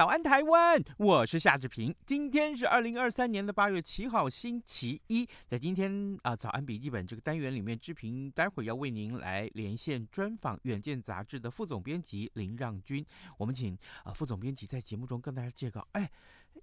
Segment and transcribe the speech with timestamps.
[0.00, 1.94] 早安台湾，我是夏志平。
[2.06, 5.28] 今天是二零二三年的八月七号，星期一。
[5.46, 13.04] 在今天啊，早安笔记本这个单元里面，志平待会儿要为您来连线专访《远见》杂志的副总编辑林让君。
[13.36, 16.10] 我们请啊副总编辑在节目中跟大家介绍，哎，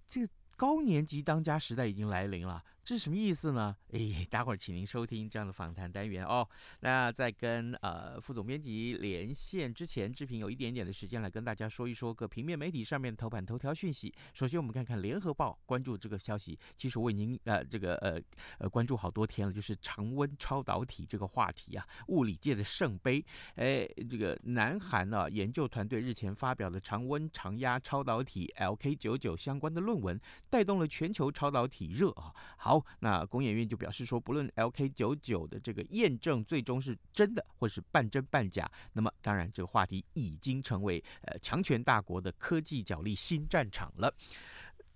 [0.07, 0.27] 这个。
[0.57, 3.75] 高年级当家时代已经来临了，这是什么意思呢？
[3.91, 6.47] 哎， 待会儿请您收听这样的访谈单元哦。
[6.79, 14.13] 那在跟呃副总编辑连线之前，志平有一点点的时间来跟大家说一说各平面媒体上面头版头条讯息。
[14.33, 16.57] 首先，我们看看《联合报》关注这个消息。
[16.77, 18.21] 其实我已经呃这个呃
[18.57, 23.21] 呃关注好多天了，就是常温超导体这个话题啊，物理界的圣杯。
[23.55, 30.17] 哎，这个南韩呢、啊、研究团队日前发表的常温常压超导体 LK99 相关的论文。
[30.49, 32.33] 带动了全球超导体热啊！
[32.55, 44.13] 好，那工研院就表示说，不论 LK 九九的这个验证最终是真的或是半真半假，那么当然这个话题已经成为呃强权大国的科技角力新战场了。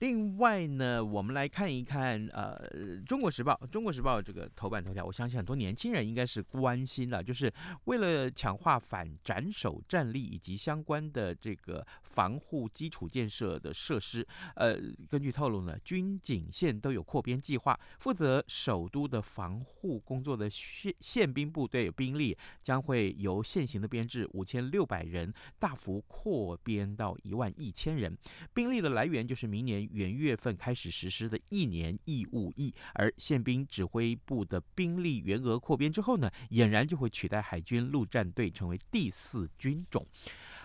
[0.01, 2.59] 另外呢，我们来看一看，呃，
[3.03, 14.27] 《中国时报》《中国时报》这个头版头条，我相信很多年轻人应该是关心的，就是为了强化反斩首战力以及相关的这个防护基础建设的设施。
[14.55, 14.75] 呃，
[15.07, 28.17] 根据透露呢，军警线都有扩编计划，负责首都的防护工作的宪宪兵部队兵力将会由现行的编制五千六百人大幅扩编到一万一千人，
[28.51, 29.90] 兵力的来源就是明年。
[29.91, 40.05] 元月份开始实施的一年义务役，而宪兵指挥部的兵力员额扩编之后呢，俨然就会取代海军陆战队，成为第四军种。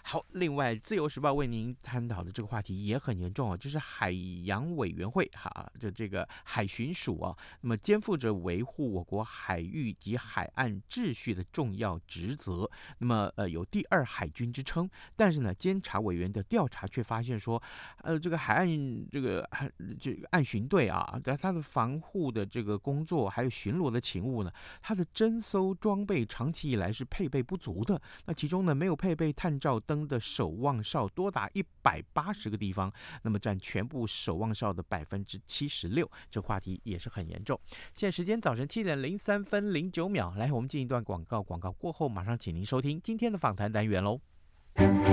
[0.08, 4.12] 好，另外，《自由时报》为您探讨的这个话题也很严重啊，就是海
[4.44, 17.60] 洋委员会哈，就这个海巡署啊，那么肩负着维护我国海域及海岸秩序的重要职责，那么呃有第二海军之称，但是呢，监察委员的调查却发现说，
[18.04, 19.68] 呃，这个海岸这个海
[19.98, 29.95] 这个岸巡队啊，在它的防护的这个工作还有巡逻的勤务呢，它的侦搜装备长期以来是配备不足的，那其中呢没有配备探照灯。
[30.04, 32.92] 的守望哨多达一百八十个地方，
[33.22, 37.56] 那么占全部守望哨的百分之七十六，这话题也是很严重。
[37.94, 44.18] 现在时间早晨七点零三分零九秒，来，我们进一段广告，广告过后马上请您收听今天的访谈单元喽。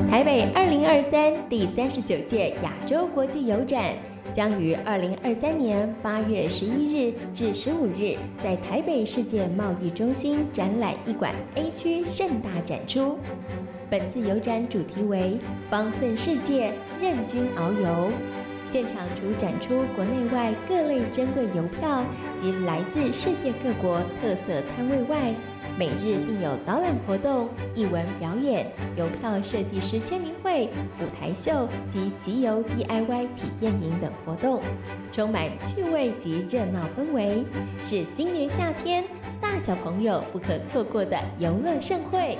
[0.09, 3.97] 台北二零二三第三十九届亚洲国际邮展
[4.33, 13.17] 将于二零二三年八月十一日至十五日在台北世界贸易中心展览一馆 A 区盛大展出。
[13.93, 15.37] 本次邮展主题为
[15.69, 18.11] “方寸世界，任君遨游”。
[18.65, 22.03] 现场除展出国内外各类珍贵邮票
[22.35, 25.35] 及来自世界各国特色摊位外，
[25.77, 28.65] 每日定有导览活动、艺文表演、
[28.95, 34.63] 邮票设计师签名会、舞台秀及集邮 DIY 体验营等活动，
[35.11, 37.45] 充满趣味及热闹氛围，
[37.83, 39.03] 是今年夏天
[39.39, 42.39] 大小朋友不可错过的游乐盛会。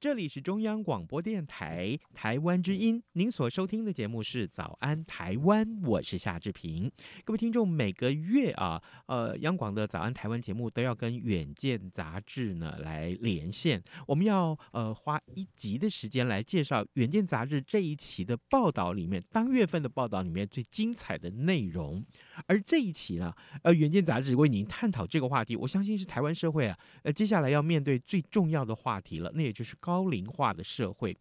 [0.00, 6.88] 这里是中央广播电台台湾之音，您所收听的节目是《早安台湾》，我是夏志平。
[7.24, 22.06] 各位听众，每个月啊，呃，央广的《早安台湾》节目都要跟《远见》杂志呢来连线，我们要呃花一集的时间来介绍《远见》杂志这一期的报道里面，当月份的报道里面最精彩的内容。
[22.46, 23.34] 而这一期呢，
[23.64, 29.74] 呃，《远见》杂志为您探讨这个话题，我相信是台湾社会啊，呃，接下来要面对最重要的话题了，那也就是。
[29.88, 31.16] 高龄化的社会，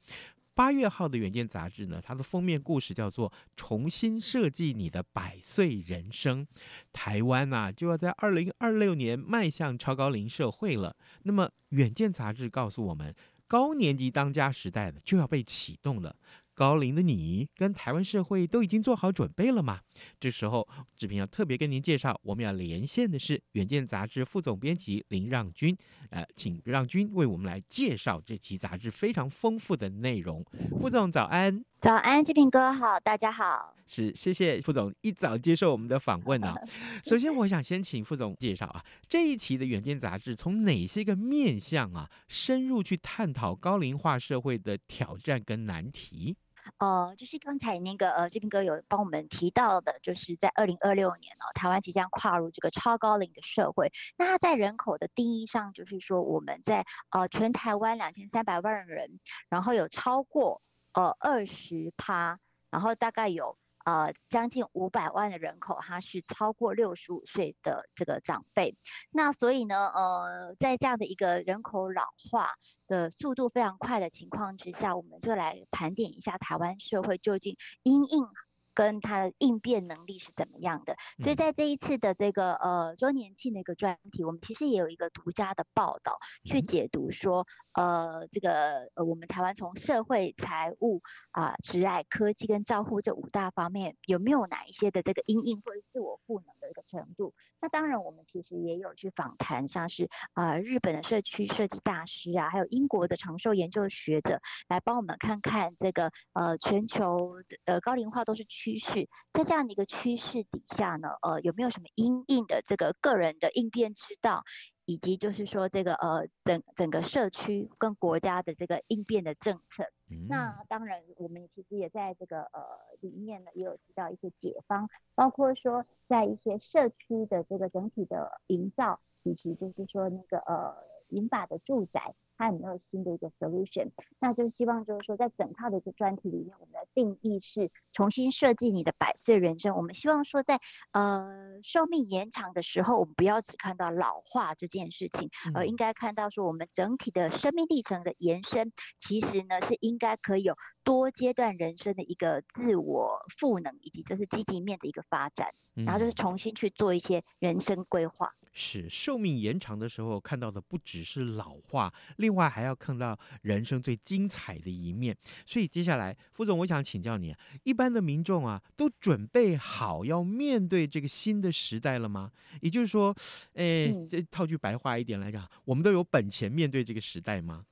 [0.54, 6.46] 八月号的《远见》杂志呢，它的封面故事叫做“重新设计你的百岁人生”。
[6.92, 10.94] 台湾啊，就要在二零二六年迈向超高龄社会了。
[11.24, 13.16] 那么，《远见》杂志告诉我们，
[13.48, 16.14] 高年级当家时代呢，就要被启动了。
[16.58, 19.80] 高龄的你跟台湾社会都已经做好准备了吗？
[20.20, 25.78] 这时候志平要特别跟您介绍，我们要连线的是《远见》杂志副总编辑林让君，
[26.10, 30.44] 呃，请让君为我们来介绍这期杂志非常丰富的内容。
[30.82, 36.56] 副总早安，早安，志平哥好，大家好，是谢谢副总一早接受我们的访问啊。
[37.06, 46.36] 首先，我想先请副总介绍啊，这一期的《远见》杂志从哪些个面向啊，深入去探讨高龄化社会的挑战跟难题。
[46.78, 53.92] 呃，就是刚才那个呃，志平哥有帮我们提到的，就是在二零二六年哦，台湾即将跨入这个超高龄的社会。
[54.18, 59.20] 那它在人口的定义上，就是说我们在呃全台湾两千三百万人，
[59.50, 60.62] 然后有超过
[60.94, 63.58] 呃二十趴，然后大概有。
[63.88, 68.76] 呃，将近五百万的人口，它是超过六十五岁的这个长辈。
[69.12, 72.50] 那所以呢，呃，在这样的一个人口老化
[72.86, 78.28] 的速度非常快的情况之下，我们就来盘点一下台湾社会究竟因应。
[78.78, 80.96] 跟他的应变能力是怎么样的？
[81.18, 91.02] 所以在这一次的这个呃周年庆的一个专题，我们其实也有一个独家的报道，去解读说，呃，这个呃我们台湾从社会、财务
[91.32, 97.34] 啊、职涯、科技跟照护这五大方面，有没有哪一些的这个因应或者自我赋能的一个程度？
[97.60, 114.44] 那当然，我们其实也有去访谈，像是啊、呃、日本的社区设计大师啊，还有英国的长寿研究学者，来帮我们看看这个呃全球呃高龄化都是趋势，在这样的一个趋势底下呢，呃有没有什么因应的这个个人的应变之道？
[114.90, 122.64] 以及就是说这个呃整整个社区跟国家的这个应变的政策，嗯、那当然我们其实也在这个呃
[123.02, 130.74] 里面呢也有提到一些解方，包括说在一些社区的这个整体的营造，以及就是说那个呃
[131.10, 132.16] 银发的住宅。
[132.38, 133.92] 它有没有新的一个 solution？
[134.20, 139.76] 那就希望就是说，在整套的一个专题里面，我们的定义是重新设计你的百岁人生。
[139.76, 140.62] 我们希望说在，在
[140.92, 155.54] 呃寿命延长的时候，我们不要只看到老化这件事情，而应该看到说我们整体的生命历程的延伸，其实呢是应该可以有多阶段人生的一个自我赋能，以及就是积极面的一个发展，
[155.86, 158.34] 然后就是重新去做一些人生规划。
[158.60, 165.16] 是寿命延长的时候看到的不只是老化，另外还要看到人生最精彩的一面。
[165.46, 172.32] 所以接下来，副总，我想请教你，一般的民众啊，都准备好要面对这个新的时代了吗？
[172.62, 173.16] 也就是说，
[173.54, 177.64] 哎，这套句白话一点来讲，我们都有本钱面对这个时代吗？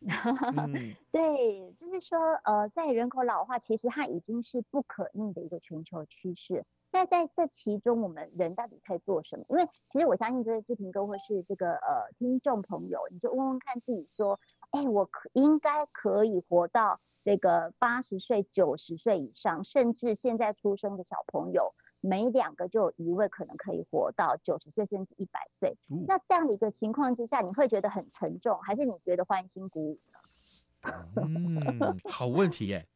[0.00, 6.64] 嗯、对，就是说，呃，在人口老化，其实它已经是不可逆的一个全球趋势。
[6.96, 9.44] 那在这其中，我们人到底可以做什么？
[9.50, 14.40] 因为其实我相信，这个志平哥或是这个呃听众朋友，你就问问看自己说，
[14.70, 25.76] 哎，我可应该可以活到这个八十岁、九十岁以上，甚至现在出生的小朋友，每两个就有一位可能可以活到九十岁，甚至一百岁。
[26.08, 30.90] 那这样的一个情况之下，你会觉得很沉重，还是你觉得欢欣鼓舞呢？
[31.22, 32.86] 嗯，好问题耶。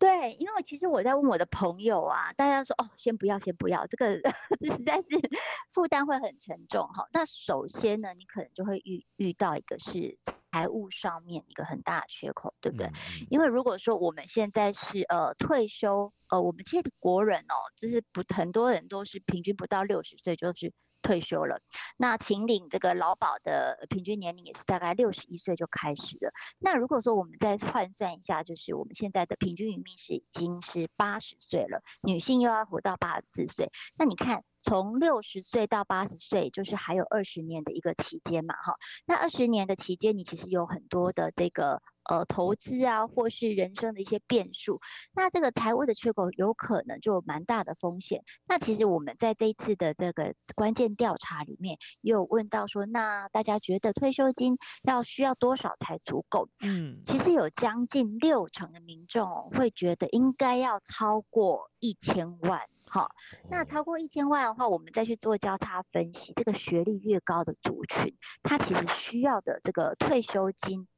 [0.00, 4.18] 对，因为其实我在问我的朋友啊，大家说哦，先不要，先不要，这个
[4.58, 5.30] 这实在是
[5.74, 7.06] 负担会很沉重哈。
[7.12, 10.18] 那首先呢，你可能就会遇遇到一个是
[10.50, 12.86] 财务上面一个很大的缺口，对不对？
[12.86, 12.92] 嗯、
[13.28, 20.72] 因为如果说我们现在是呃退休，呃，我们其实国人哦，就是不很多人都是平均不到六十岁就是。
[21.02, 21.60] 退休了，
[21.96, 26.32] 那秦岭这个劳保的平均年龄也是大概六十一岁就开始了。
[26.58, 38.76] 那如果说我们再换算一下，就是我们现在的平均余命是已经是八十岁了，女性又要活到八十四岁，那你看从六十岁到八十岁，就是还有二十年的一个期间嘛，哈。
[39.06, 41.82] 那二十年的期间，你其实有很多的这个。
[42.08, 44.80] 呃，投资啊，或是人生的一些变数，
[45.14, 48.24] 那这个财务的缺口有可能就有蛮大的风险。
[48.48, 56.48] 那其实我们在这一次的这个关键调查里面，也有问到说，那大家觉得退休金要需要多少才足够？
[56.62, 62.62] 嗯，其实有将近六成的民众会觉得应该要超过一千万。
[62.90, 63.10] 好，
[63.48, 70.88] 那超过一千万的话，我们再去做交叉分析，这个学历越高的族群，他其实需要的这个退休金。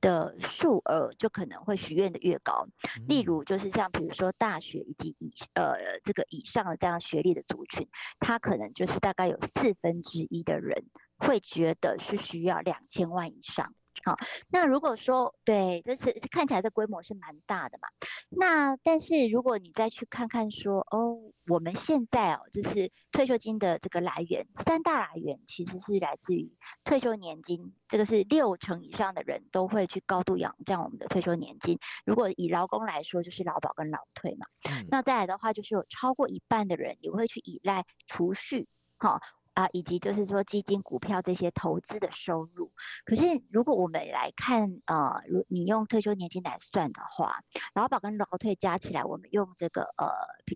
[0.00, 2.66] 的数额就可能会许愿的越高，
[3.06, 10.86] 例如就是像比如说大学以及以呃这个以上的这样学历的族群，他可能就是大概有四分之一的人
[11.18, 13.76] 会觉得是需要两千万以上。
[14.04, 14.16] 好，
[14.48, 17.88] 那如果说对，这是看起来这规模是蛮大的嘛。
[18.30, 26.50] 那但是如果你再去看看说，哦，我们现在哦，就是退休金的这个来源，三大来源其实是来自于
[26.84, 31.78] 退休年金，这个是六成以上的人都会去高度仰仗我们的退休年金。
[32.04, 34.46] 如果以劳工来说，就是劳保跟劳退嘛。
[34.68, 34.86] 嗯。
[34.90, 38.66] 那再来的话，就是有超过一半的人也会去依赖储蓄，
[38.98, 39.20] 好。
[39.54, 42.72] 啊，以及就是说基金、股票这些投资的收入。
[43.04, 47.42] 可是如果我们来看，呃，如你用退休年金来算的话，
[47.74, 50.10] 劳保跟劳退加起来，我们用这个呃，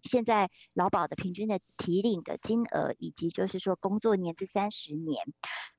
[0.05, 5.25] 现在劳保的平均的提领的金额，以及就是说工作年资三十年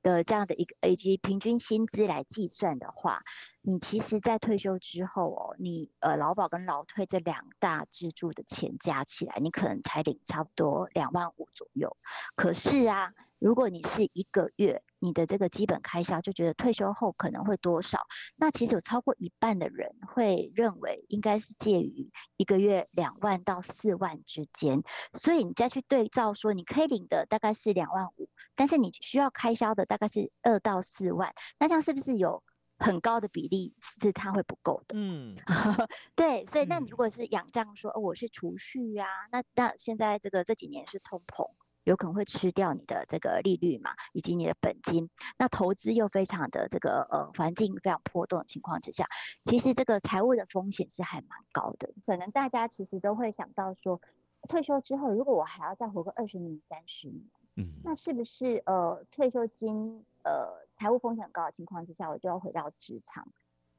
[0.02, 3.24] 的这样的一个，以及平均薪资来计算的话。
[3.70, 11.98] 你其实，在退休之后哦，你呃劳保跟劳退这两大支柱的钱加起来，你可能才领差不多两万五左右。
[12.38, 18.00] 可是啊，如果你是一个月，你的这个基本开销就觉得退休后可能会多少，
[18.38, 24.82] 那其实有超过一半的人会认为应该是介于一个月两万到四万之间。
[25.16, 32.44] 所以你再去对照说，你可以领的大概是两万五，但是你需要开销的大概是二到四万，那这样是不是有？
[32.80, 35.36] 很高的比例是它会不够的，嗯，
[36.16, 41.50] 对，所以那你如果是仰仗说，哦，我是储蓄啊，那那现在这个这几年是通膨，
[41.86, 49.08] 有可能会吃掉你的这个利率嘛，以及你的本金，那投资又非常的这个呃环境非常波动的情况之下，
[49.46, 51.90] 其实这个财务的风险是还蛮高的。
[52.06, 54.00] 可能大家其实都会想到说，
[54.48, 60.67] 退休之后如果我还要再活个二十年、三十年，嗯，那是不是呃退休金呃？
[60.78, 63.28] 财务风险很高的情况之下，我就要回到职场，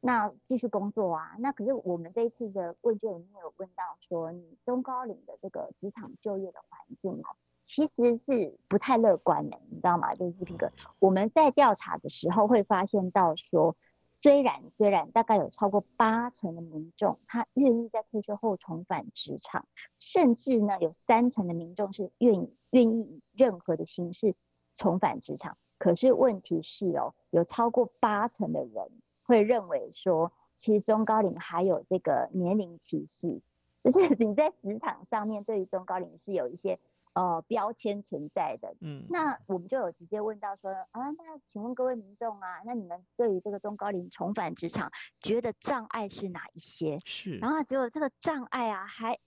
[0.01, 1.37] 那继续工作啊。
[1.39, 10.15] 那可是我们这一次的问卷里面有问到说，你中高龄的这个职场就业的环境哦，其实是不太乐观的，你知道吗？
[10.15, 13.77] 就是这个我们在调查的时候会发现到说，
[14.15, 24.35] 虽然虽然大概有超过八成的民众他愿意在退休后重返职场，甚至呢有三成的民众是愿意愿意以任何的形式
[24.79, 25.59] 重返职场。
[25.77, 28.91] 可是问题是哦，有超过八成的人
[29.25, 33.41] 会认为说，其实中高龄还有这个年龄歧视，
[33.81, 36.81] 就是 你在职场上面对于中高龄是有一些
[37.13, 38.75] 呃标签存在的。
[38.81, 47.01] 嗯，那我们就有直接问到说，啊，那请问各位民众啊，那你们对于这个中高龄重返职场，觉得障碍是哪一些？
[47.05, 49.19] 是，然后结果这个障碍啊，还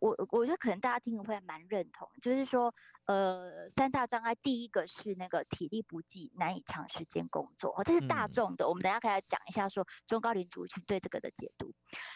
[0.00, 2.74] 我我觉得可能大家听了会蛮认同，就是说。
[3.08, 8.66] 呃，三大障碍，第一个是那个体力不济，难以长时间工作，哦，这是大众的。
[8.66, 11.72] 嗯、我们等下可以来讲一下，说中高龄族群对这个的解读。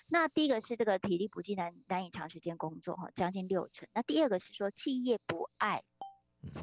[0.06, 3.88] 那第一个是这个体力不济，难难以长时间工作，哈，将近六成。
[3.94, 5.82] 那第二个是说企业不爱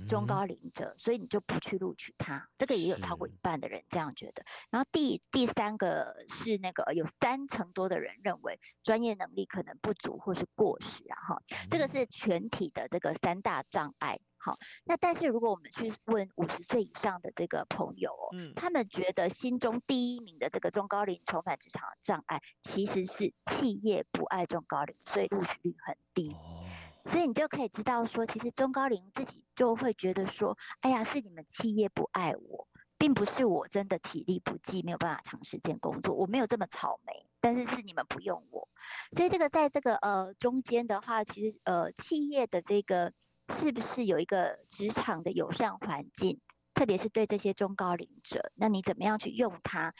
[0.08, 4.44] 中高龄者，嗯、所以你就不去录取他，这个也有超过一半的人这样觉得。
[4.70, 14.20] 然后第第三个是那个有三成多的人认为专业能力可能不足或是过时啊，哈，这个是全体的这个三大障碍。
[14.42, 26.32] 好，那但是如果我们去问五十岁以上的这个朋友哦，嗯，他们觉得心中第一名的这个中高龄重返职场的障碍，其实是企业不爱中高龄，所以录取率很低。
[26.32, 26.64] 哦，
[27.12, 38.68] 所以你就可以知道说，其实中高龄自己就会觉得说，哎呀，是你们企业不爱我，并不是我真的体力不济，没有办法长时间工作，我没有这么草莓，但是是你们不用我。
[39.12, 43.14] 所以这个在这个呃中间的话，其实呃企业的这个。
[43.52, 46.40] 是不是有一个职场的友善环境，
[46.76, 49.96] 特别是对这些中高龄者，那你怎么样去用它？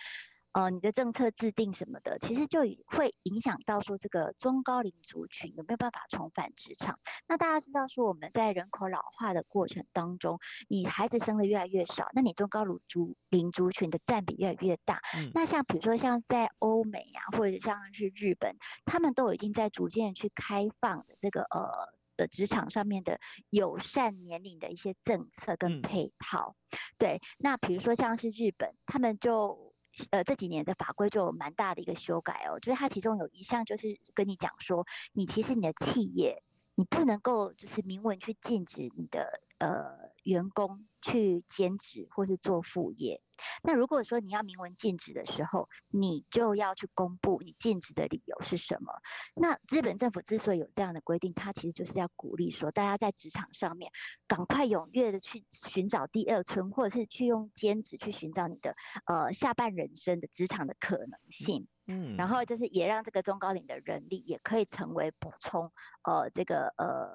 [0.52, 7.00] 呃，你的政策制定什么的，其实就会影响到说这个中高龄族群有没有办法重返职场。
[7.28, 15.02] 那大家知道说我们在人口老化的过程当中，你孩子生的越来越少，那你中高龄族龄族群的占比越来越大。
[15.16, 22.00] 嗯、那像比如说像在欧美呀、啊，或者像是日本，他们都已经在逐渐去开放的这个呃。
[22.20, 23.18] 的职场上面的
[23.50, 29.69] 友善年龄的一些政策跟配套，嗯、对，那比如说像是日本，他们就
[30.12, 36.44] 呃这几年的法规就有蛮大的一个修改哦，就是它其中有一项就是跟你讲说，你其实你的企业
[36.76, 43.22] 你不能够就是明文去禁止你的呃员工去兼职或是做副业。
[43.64, 48.92] 那如果说你要明文禁止的时候，你就要去公布你禁止的理由是什么。
[49.34, 53.92] 那日本政府之所以有这样的规定，它其实就是要鼓励说，大家在职场上面
[54.28, 61.68] 赶快踊跃的去寻找第二春，或者是去用兼职去寻找你的呃下半人生的职场的可能性。
[61.88, 65.72] 嗯，然后就是也让这个中高龄的人力也可以成为补充
[66.04, 67.10] 呃这个呃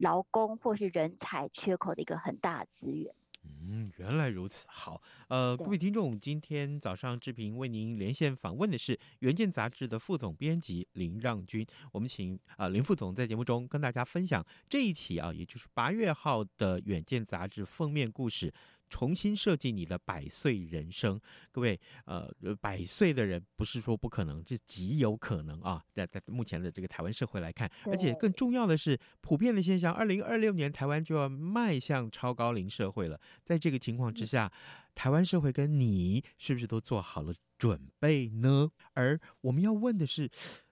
[0.00, 3.14] 劳工或是人才缺口的一个很大的资源。
[3.42, 4.66] 嗯，原来如此。
[4.68, 11.66] 好，呃，各位听众，今天早上志平为您连线访问的是《原件》杂志的副总编辑林让军。
[11.92, 18.52] 我们请啊、呃、林副总在节目中跟大家分享这一期啊，也就是八月号的《远见》杂志封面故事。
[18.90, 21.18] 重新设计你的百岁人生，
[21.50, 22.30] 各位，呃，
[22.60, 25.82] 百岁的人不是说不可能，是极有可能啊。
[25.94, 33.18] 在在目前的这个台湾社会来看，而且更重要的是，普遍的现象，二零二六年台湾就要迈向超高龄社会了。
[33.42, 34.52] 在这个情况之下，
[34.94, 38.70] 台湾社会跟你是不是都做好了准备呢？
[38.94, 40.28] 而我们要问的是。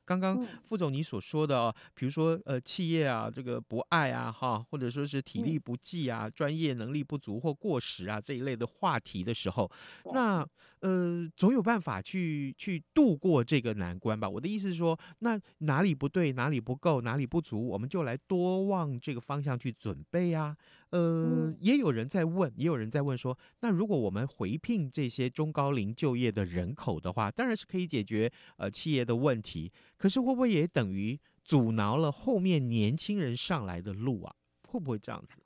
[0.08, 9.70] 刚刚副总你所说的哦，比如说呃企业啊这个不爱啊哈，或者说是体力不济啊、专业能力不足或过时啊这一类的话题的时候，
[10.14, 10.48] 那
[10.80, 14.26] 呃总有办法去去度过这个难关吧？
[14.26, 20.56] 我的意思是说，那哪里不对，哪里不够，哪里不足，我们就来多往这个方向去准备啊。
[20.90, 29.70] 呃，也有人在问，也有人在问说，那如果我们回聘这些中高龄就业的人口的话，当然是可以解决呃企业的问题。
[29.98, 34.34] 可是会不会也等于阻挠了后面年轻人上来的路啊？
[34.70, 35.40] 会不会这样子？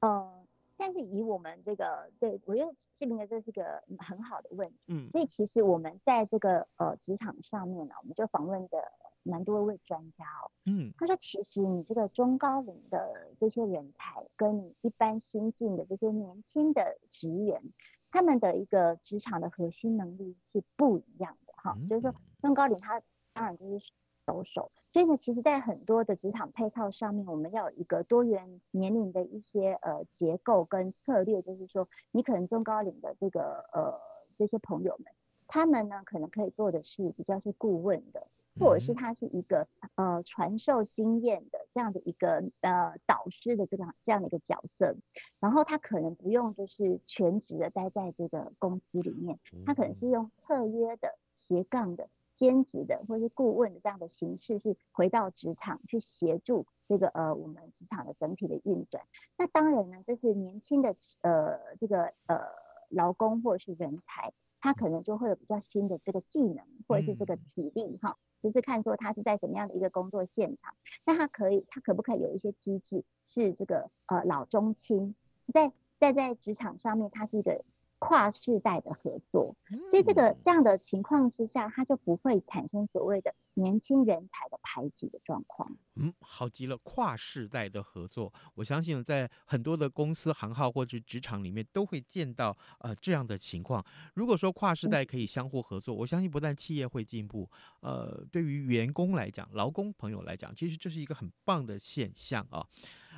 [0.00, 0.44] 呃，
[0.76, 4.76] 但是以我们这个，对，我觉得志平哥这是一个很好的问题。
[4.88, 8.78] 嗯，所以其实我们在这个呃职场上面呢，我们就访问的
[9.22, 10.50] 蛮多位专家哦。
[10.64, 17.62] 嗯，他说其实你这个中高龄的这些人才，跟你一般新进的这些年轻的职员，
[18.10, 21.76] 他们的一个职场的核心能力是不一样的哈。
[21.78, 23.00] 嗯，就是说中高龄他。
[23.40, 23.90] 当然就是
[24.26, 33.98] 熟手，所以呢，其实，在很多的职场配套上面，我们要有一个多元年龄的一些呃结构跟策略，就是说，你可能中高龄的这个呃
[34.36, 35.10] 这些朋友们，
[35.48, 38.26] 他们呢可能可以做的是比较是顾问的，
[38.60, 44.94] 或者是他是一个呃传授经验的这样的一个呃导师的这个这样的一个角色，
[45.40, 52.10] 然后他可能不用就是全职的待在这个公司里面，他可能是用特约的斜杠的。
[52.40, 59.04] 兼职的或者是顾问的这样的形式，去回到职场去协助这个呃我们职场的整体的运转。
[59.36, 62.40] 那当然呢，这是年轻的呃这个呃
[62.88, 77.62] 劳工或者是人才，他可能就会有比较新的这个技能或者是这个体力哈，就是看说他是在什么样的一个工作现场，那他可以他可不可以有一些机制是这个呃老中青是在在在职场上面，他是一个。
[78.00, 79.54] 跨世代的合作，
[79.90, 85.76] 所以这个这样的情况之下，它就不会产生所谓的年轻人才的排挤的状况。
[85.96, 93.84] 嗯，好极了，跨世代的合作，我相信在很多的公司行号或者职场里面都会见到呃这样的情况。
[94.14, 97.48] 如果说跨世代可以相互合作，我相信不但企业会进步，
[97.80, 102.66] 呃，对于员工来讲，劳工朋友来讲，其实这是一个很棒的现象啊。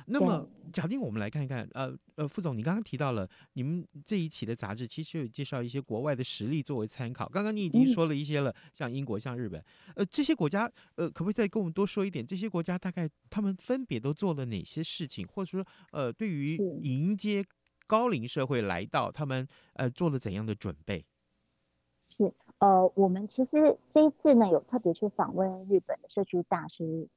[0.07, 7.27] 那么，假定我们来看一看，呃呃，副总，你刚刚提到了你们这一期的杂志，其实有介绍一些国外的实例作为参考。
[7.29, 9.63] 刚刚你已经说了一些了，像英国、像日本，
[9.95, 12.25] 呃，这些国家，呃，可不可以再跟我们多说一点？
[12.25, 17.43] 这些国家大概他们分别都做了哪些事情，或者说，呃，对于迎接
[17.87, 21.05] 高龄社会来到，他们呃做了怎样的准备？
[22.09, 27.07] 是，呃，我们其实这一次呢，有特别去访问日本的社区大师。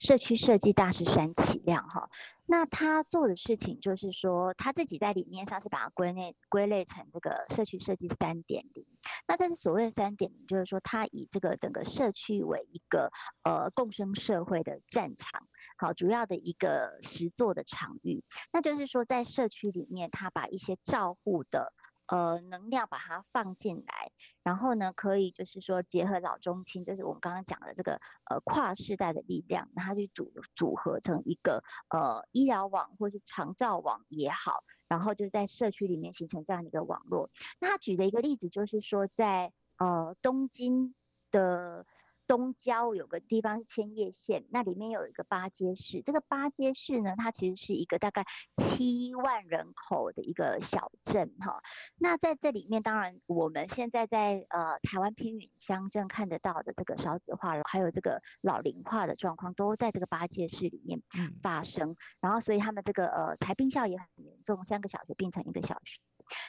[0.00, 2.08] 社区设计大师山崎亮哈，
[2.46, 8.86] 那他做的事情就是说，他自己在理念上是把它归类归类成这个社区设计三点零。
[9.28, 13.12] 那这是所谓的三点零，就是说他以这个整个社区为一个
[13.44, 18.24] 呃共生社会的战场，好，主要的一个实作的场域。
[18.52, 21.74] 那就是说在社区里面，他把一些照护的。
[22.10, 24.10] 呃，能量把它放进来，
[24.42, 37.30] 然后呢，可以就是说结合老中青，就是我们刚刚讲的这个呃跨世代的力量，然后去组组合成一个呃医疗网或是长照网也好，然后就在社区里面形成这样的一个网络。
[37.60, 40.96] 那他举的一个例子就是说在，在呃东京
[41.30, 41.86] 的。
[42.30, 46.00] 东郊有个地方是千叶县，那里面有一个八街市。
[46.00, 51.60] 这个八街市呢，它其实是一个大概七万人口的一个小镇哈。
[51.98, 61.02] 那在这里面，当然我们现在在呃台湾偏远乡镇看得到的这个少子化，还有这个老龄化的状况，都在这个八街市里面
[61.42, 61.96] 发生。
[62.20, 66.00] 然后，所以他们这个呃财并校也很严重，三个小学并成一个小学。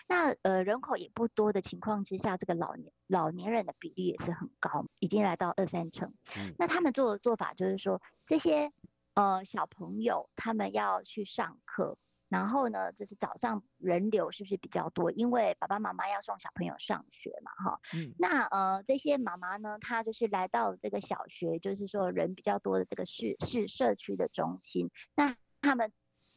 [0.08, 6.14] 那呃人口也不多的情况之下，这个老年老年人的比例也是很高，已经来到二三成。
[6.38, 6.54] 嗯。
[6.58, 8.72] 那他们做的做法就是说，这些
[9.14, 11.98] 呃小朋友他们要去上课，
[12.30, 15.12] 然后呢，就是早上人流是不是比较多？
[15.12, 17.80] 因为爸爸妈妈要送小朋友上学嘛，哈。
[17.94, 18.14] 嗯。
[18.20, 25.92] 那呃这些妈妈呢，她就是来到这个小学，就是说人比较多的这个市市社区的中心，那他们。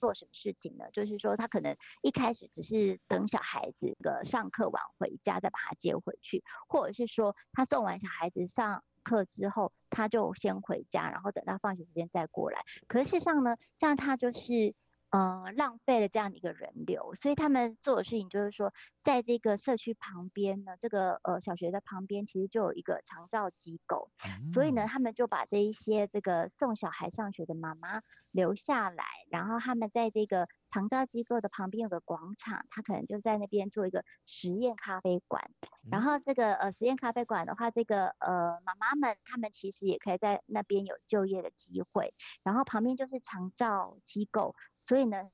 [0.04, 0.84] 做什么事情呢？
[0.92, 12.60] 就是说他可能一开始只是等小孩子个上课完回家再把他接回去，或者是说他送完小孩子上课之后他就先回家，然后等到放学时间再过来。
[12.86, 14.74] 可是事实上呢，这样他就是。
[15.14, 18.74] 呃，浪费了这样的一个人流，所以他们做的事情就是说，
[19.04, 35.48] 在这个社区旁边呢，这个呃小学的旁边其实就有一个长照机构，嗯、所以呢，他们就把这一些这个送小孩上学的妈妈留下来，然后他们在这个长照机构的旁边有个广场，他可能就在那边做一个实验咖啡馆，
[35.84, 44.56] 嗯、然后这个呃实验咖啡馆的话，这个呃妈妈们他们其实也可以在那边有就业的机会，然后旁边就是长照机构。
[44.86, 45.30] 所以呢，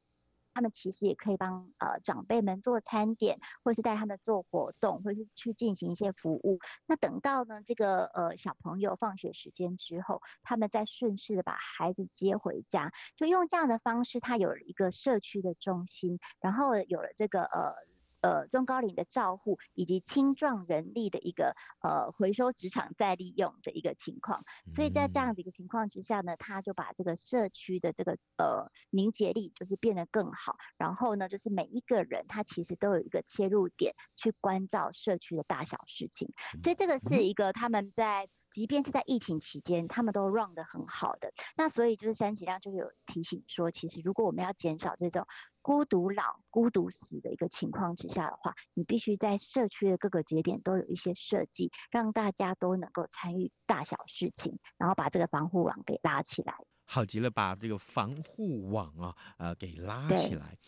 [0.54, 6.58] 他们其实也可以帮呃长辈们做餐点，或是带他们做活动，或是去进行一些服务。
[6.86, 17.74] 那等到呢这个呃小朋友放学时间之后，他们再顺势的把孩子接回家，就用这样的方式，他有了一个社区的中心，然后有了这个呃。
[18.20, 38.28] 呃，中高龄的照护以及青壮人力的一个呃回收职场再利用的一个情况，所以在这样的一个情况之下呢，他就把这个社区的这个呃凝结力就是变得更好，然后呢，就是每一个人他其实都有一个切入点去关照社区的大小事情，所以这个是一个他们在。
[38.50, 41.32] 即便是在疫情期间，他们都 run 得很好的。
[41.56, 45.26] 那所以就是珊琪亮就有提醒说，其实如果我们要减少这种
[45.62, 56.54] 孤独老、孤独死的一个情况之下的话，你必须在社区的各个节点都有一些设计，让大家都能够参与大小事情，然后把这个防护网给拉起来。
[56.86, 60.58] 好极了，把这个防护网啊，呃，给拉起来。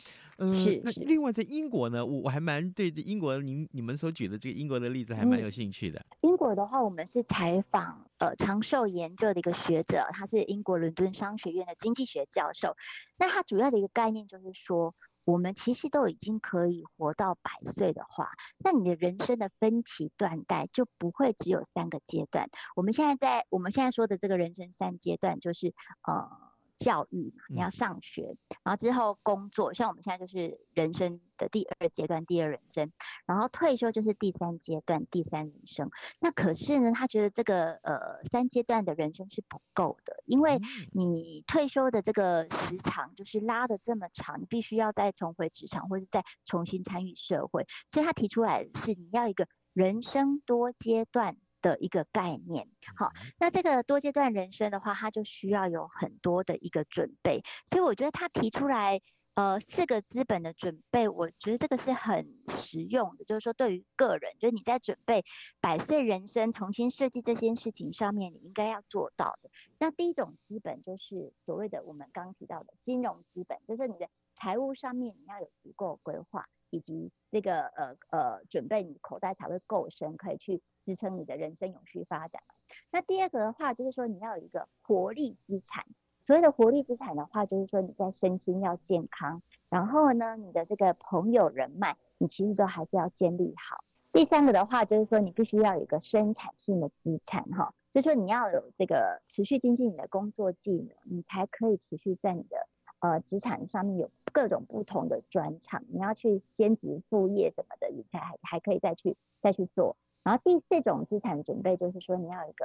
[0.42, 0.80] 嗯，是。
[0.84, 6.00] 那另外在英国呢，我我还蛮对这英国您你们所举的这个英国的例子还蛮有兴趣的。
[6.00, 12.76] 嗯、英国的话，我们是采访呃长寿研究的一个学者，他是英国伦敦商学院的经济学教授。
[13.16, 14.94] 那他主要的一个概念就是说。
[15.24, 22.50] 我们其实都已经可以活到百岁的话，那你的人生的分歧断代就不会只有三个阶段。
[22.74, 25.74] 我们现在在我们现在说的这个人生三阶段，就是
[26.08, 26.51] 呃。
[26.82, 32.92] 教育嘛，你要上学，然后之后工作，像我们现在就是人生的第二阶段，第二人生，
[33.26, 35.90] 然后退休就是第三阶段，第三人生。
[36.20, 40.60] 那可是呢，他觉得这个呃三阶段的人生是不够的，因为
[40.92, 59.00] 你退休的这个时长就是拉的这么长，你必须要再重回职场，或者再重新参与社会，所以他提出来是你要一个人生多阶段的一个概念，好，那这个多阶段人生的话，它就需要有很多的一个准备，所以我觉得他提出来，
[59.34, 65.24] 呃，四个资本的准备，我觉得这个是很实用的，就是说对于个人，就是你在准备
[65.60, 69.48] 百岁人生重新设计这件事情上面，你应该要做到的。
[69.78, 76.46] 那第一种资本就是所谓的我们刚刚提到的金融资本，就是你的财务上面你要有足够规划。
[76.72, 82.42] 以及这个呃呃准备，你口袋才会够深，可以去支撑你的人生永续发展。
[82.90, 85.84] 那第二个的话，就是说你要有一个活力资产。
[86.22, 93.84] 所谓的活力资产的话，就是说你在身心要健康，然后呢，你的这个朋友人脉，你其实都还是要建立好。
[94.12, 102.56] 第三个的话，就是说你必须要有一个生产性的资产哈，就是说你要有这个持续精进你的工作技能，你才可以持续在你的。
[103.02, 109.96] 呃，资产上面有各种不同的专长，你要去兼职副业什么的，你才还还可以再去再去做。
[110.22, 112.64] 然后第四种资产准备就是说，你要有一个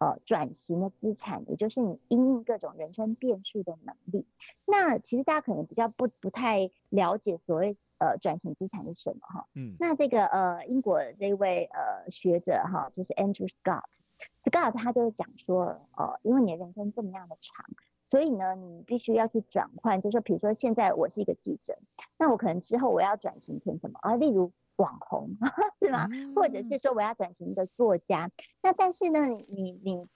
[0.00, 4.26] 呃转型的资产，也就是你因应各种人生变数的能力。
[4.64, 9.46] 那其实大家可能比较不不太了解所谓呃转型资产是什么哈。
[9.52, 9.76] 嗯。
[9.78, 17.66] 那这个呃英国的这位呃学者哈，就是 Andrew Scott，Scott 他就是讲说，呃，因为你的人生这么样的长。
[18.08, 21.76] 所以呢，你必须要去转换，就是说，比如说现在我是一个记者，
[22.16, 24.14] 那我可能之后我要转型成什么啊？
[24.14, 25.30] 例如网红，
[25.82, 26.08] 是吗？
[26.36, 28.30] 或者是说我要转型一个作家。
[28.62, 30.06] 那但是呢，你你你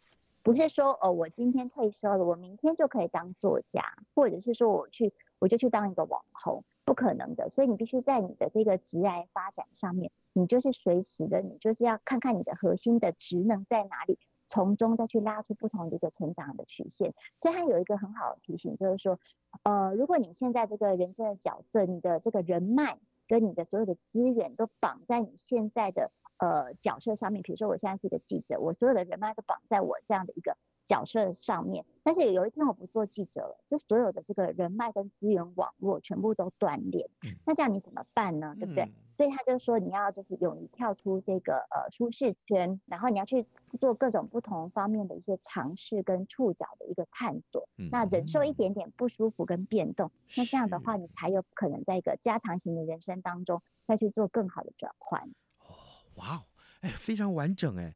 [0.44, 3.82] 不是说哦，我今天退休了，我明天就可以当作家，
[4.14, 7.50] 或者是说我去我就去当一个网红，不可能的。
[7.50, 14.16] 所以你必须在你的这个职业发展上面，你就是随时的，你就是要看看你的核心的职能在哪里。
[14.50, 19.18] 从中再去拉出不同的一个成长的曲线，所以它有一个很好的提醒，就是说，
[19.62, 37.08] 呃，如果你现在这个人生的角色，你的这个人脉跟你的所有的资源都绑在你现在的呃角色上面，比如说我现在是一个记者，我所有的人脉都绑在我这样的一个角色上面，但是有一天我不做记者了，这所有的这个人脉跟资源网络全部都断裂，
[37.46, 38.56] 那这样你怎么办呢？
[38.58, 38.92] 对不对？
[39.20, 43.44] 所以他就说你要就是勇于跳出这个呃舒适圈，然后你要去
[43.78, 55.20] 做各种不同方面的一些尝试跟触角的一个探索，嗯、那忍受一点点不舒服跟变动，那这样的话你才有可能在一个加长型的人生当中再去做更好的转换。
[55.66, 55.76] 哦，
[56.14, 56.42] 哇哦，
[56.80, 57.94] 哎，非常完整哎，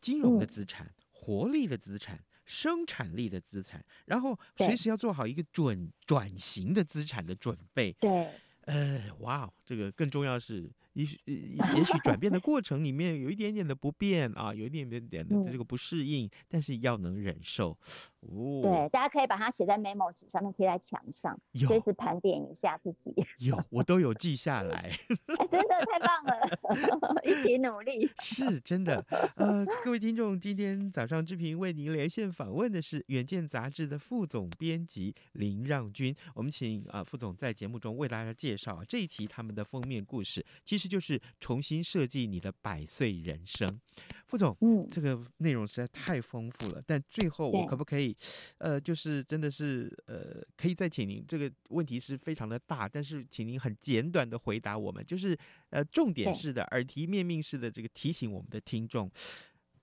[0.00, 7.92] 金融的资产、嗯、活力的资产、生产力的资产，然后随时要做好一个准转型的资产的准备。
[8.00, 8.30] 对。
[8.62, 17.76] 呃，哇哦，这个更重要是，也许也许转变的过程里面有一点点的不便啊，有一点点点的这个不适应，嗯、但是要能忍受。
[18.22, 23.12] 哦，对，大家可以把它写在 memo 纸上面，贴在墙上，随时盘点一下自己。
[23.38, 24.78] 有，我都有记下来。
[25.38, 28.08] 哎、真的太棒了，一起努力。
[28.20, 29.04] 是真的。
[29.34, 36.14] 呃，各位听众，今天早上志平为您连线访问的是《远见》杂志的副总编辑林让军。
[36.34, 43.80] 我们请啊、呃、副总在节目中为大家介绍这一期他们的封面故事，其实就是重新设计你的百岁人生。
[44.26, 48.11] 副总，嗯，这个内容实在太丰富了，但最后我可不可以？
[48.58, 55.36] 呃，就是真的是呃，可以再请您，这个问题是非常的大，但是请您很简短的回答我们，就是
[55.70, 59.10] 呃，重点式的耳提面命式的这个提醒我们的听众，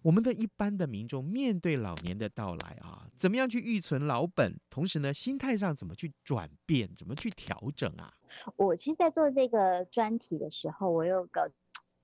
[0.01, 8.13] 我们的一般的民众面对老年的到来啊，怎么样去预存老本，同时呢，心态上怎么去转变，怎么去调整啊？
[8.55, 11.51] 我其实，在做这个专题的时候，我有个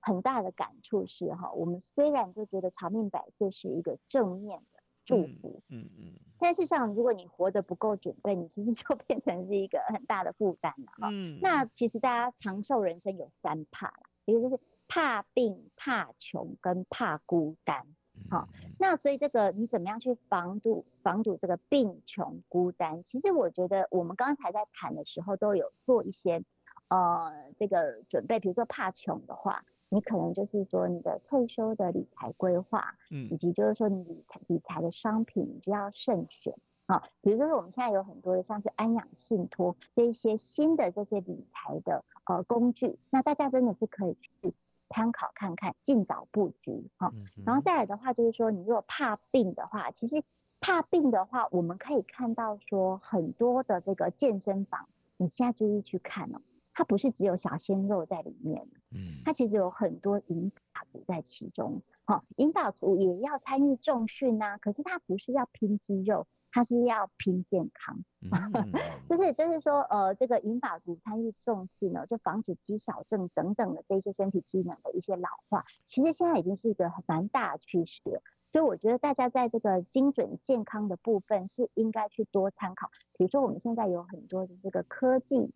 [0.00, 4.75] 很大的感触是哈，我们虽然就觉得长命百岁是一个正面的。
[5.06, 11.08] 祝福，嗯嗯，嗯，但事实上，如果你活得不够准备，你其实就 变成是一个很大的负担了哈。
[11.10, 17.86] 嗯，那其实大家长寿人生有三怕，一个就是怕病、怕穷跟怕孤单。
[18.30, 23.04] 好，那所以这个你怎么样去防堵防堵这个病穷孤单？
[23.04, 26.42] 其实我觉得我们刚才在谈的时候都有做一些
[26.88, 29.64] 呃这个准备，比如说怕穷的话。
[29.88, 36.54] 你可能就是说你的退休的理财规划，嗯，以及就是说你理财理财的商品，你就要慎选
[36.86, 37.02] 啊。
[37.20, 44.54] 比如说我们现在有很多的像是安养信托这一些新的这些理财的呃工具，那大家真的是可以去
[44.88, 47.12] 参考看看，尽早布局啊。
[47.44, 50.22] 然后再来的话就是说，你如果怕病的话，其实
[50.60, 56.40] 怕病的话，我们可以看到说很多的这个健身房，你现在注意去看哦。
[56.78, 68.30] 它不是只有小鲜肉在里面，嗯，它其实有很多银发族在其中，好，银发族也要参与重训呐，可是它不是要拼肌肉，它是要拼健康，嗯、
[69.08, 69.26] 就是。
[69.34, 85.50] 就是说，呃，这个银发族参与重训呢，就防止肌少症等等的这些身体机能的一些老化，其实现在已经是一个蛮大的趋势了，所以我觉得大家在这个精准健康的部分是应该去多参考，比如说我们现在有很多的这个科技。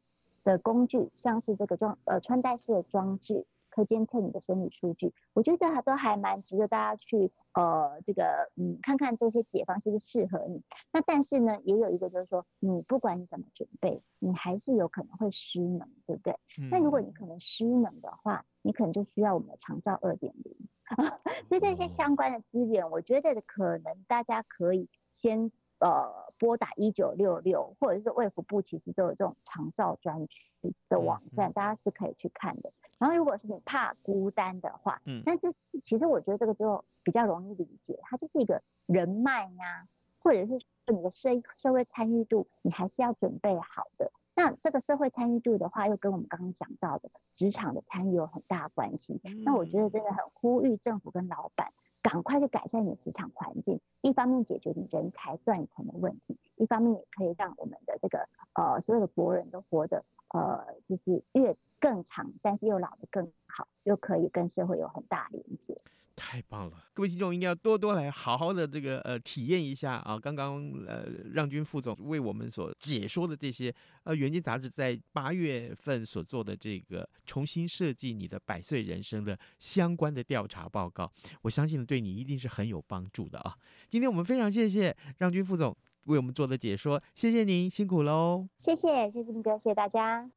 [0.45, 10.63] 的工具，像是这个装呃穿戴式的装置，可以监测你的生理数据，我觉得还都还蛮值得大家去呃这个嗯看看这些解方是不是适合你。
[10.93, 16.33] 那但是呢，也有一个就是说，你不管你怎么准备，你还是有可能会失能，对不对？
[16.59, 20.57] 嗯、那如果你可能失能的话，你可能就需要我们的长照二点零。
[21.49, 25.53] 所以这些相关的资源，我觉得可能大家可以先。
[25.81, 30.51] 呃，拨打一九六六，或者是卫福部，其实都有这种长照专区
[30.89, 32.73] 的网站，大家是可以去看的。
[32.99, 39.87] 然后，如果是你怕孤单的话，嗯，那这其实我觉得这个就比较容易理解，它就是一个人脉呀，
[40.19, 44.11] 或者是你的社社会参与度，你还是要准备好的。
[44.35, 49.21] 那这个社会参与度的话，又跟我们刚刚讲到的职场的参与有很大关系。
[49.45, 51.73] 那我觉得真的很呼吁政府跟老板。
[52.03, 65.81] 赶快去改善你的职场环境，一方面解决你人才断层的问题，一方面也可以让我们的这个呃所有的国人都活得呃就是越更长，但是又老得更好，又可以跟社会有很大连接。
[66.17, 70.19] 太棒了，各位听众应该要多多来好好的这个呃体验一下啊！
[70.19, 83.57] 刚刚呃让军副总为我们所解说的这些呃远见杂志在八月份所做的这个重新设计你的百岁人生的相关的调查报告，我相信对你一定是很有帮助的啊！
[83.89, 88.49] 今天我们非常谢谢让军副总为我们做的解说，谢谢您辛苦喽！
[88.59, 90.31] 谢谢，谢谢明哥，谢谢大家。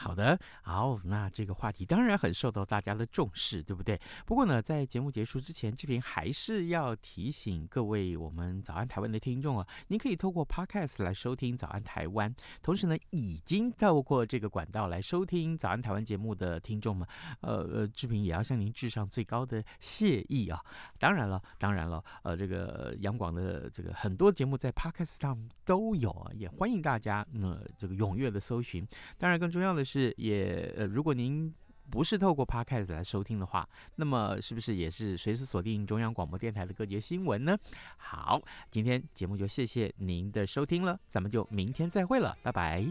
[0.00, 4.00] 好的，好，那这个话题当然很受到大家的重视，对不对？
[4.24, 12.32] 不过呢，在节目结束之前，志平还是要提醒各位我们早安台湾的听众啊，您可以透过 Podcast 来收听早安台湾，
[12.62, 17.06] 同时呢，已经透过这个管道来收听早安台湾节目的听众们，
[17.40, 20.64] 呃呃，志平也要向您致上最高的谢意啊。
[21.00, 28.86] 当然了，当然了，呃，这个杨广的这个很多节目在 Podcast 上都有啊，也欢迎大家呢、呃、这个踊跃的搜寻。
[29.18, 30.12] 当然，更重要的是。
[30.18, 31.52] 也呃，如果您
[31.90, 37.56] 不是透过 Podcast 来收听的话，那么是不是也是随时锁定中央广播电台的各节新闻呢？
[37.96, 42.84] 好，今天节目就谢谢您的收听了，咱们就明天再会了，拜拜。